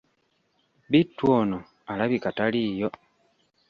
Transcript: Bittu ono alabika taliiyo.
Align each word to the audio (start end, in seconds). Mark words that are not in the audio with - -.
Bittu 0.91 1.25
ono 1.37 1.59
alabika 1.91 2.29
taliiyo. 2.37 2.89